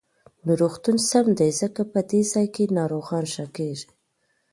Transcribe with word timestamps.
نو 0.45 0.51
روغتون 0.61 0.97
سم 1.09 1.25
دی، 1.39 1.49
ځکه 1.61 1.81
په 1.91 1.99
دې 2.09 2.21
ځاى 2.31 2.47
کې 2.55 2.73
ناروغان 2.77 3.25
ښه 3.33 3.45
کېږي. 3.55 3.89